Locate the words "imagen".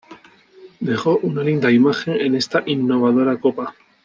1.71-2.15